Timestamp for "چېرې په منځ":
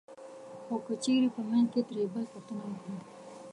1.03-1.67